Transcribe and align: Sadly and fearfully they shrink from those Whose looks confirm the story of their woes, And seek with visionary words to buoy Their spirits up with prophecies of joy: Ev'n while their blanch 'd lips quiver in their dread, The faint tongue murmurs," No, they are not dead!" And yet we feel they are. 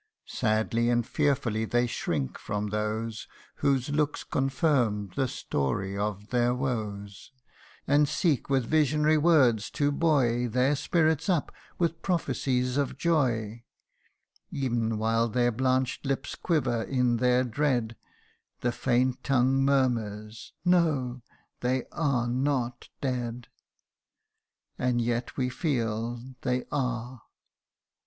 Sadly 0.25 0.89
and 0.89 1.05
fearfully 1.05 1.63
they 1.63 1.85
shrink 1.85 2.39
from 2.39 2.69
those 2.69 3.27
Whose 3.57 3.91
looks 3.91 4.23
confirm 4.23 5.11
the 5.15 5.27
story 5.27 5.95
of 5.95 6.29
their 6.29 6.55
woes, 6.55 7.31
And 7.85 8.09
seek 8.09 8.49
with 8.49 8.65
visionary 8.65 9.19
words 9.19 9.69
to 9.77 9.91
buoy 9.91 10.47
Their 10.47 10.75
spirits 10.75 11.29
up 11.29 11.51
with 11.77 12.01
prophecies 12.01 12.77
of 12.77 12.97
joy: 12.97 13.63
Ev'n 14.51 14.97
while 14.97 15.29
their 15.29 15.51
blanch 15.51 16.01
'd 16.01 16.07
lips 16.07 16.33
quiver 16.33 16.81
in 16.81 17.17
their 17.17 17.43
dread, 17.43 17.95
The 18.61 18.71
faint 18.71 19.23
tongue 19.23 19.63
murmurs," 19.63 20.51
No, 20.65 21.21
they 21.59 21.85
are 21.91 22.25
not 22.27 22.89
dead!" 23.01 23.49
And 24.79 24.99
yet 24.99 25.37
we 25.37 25.49
feel 25.49 26.19
they 26.41 26.65
are. 26.71 27.21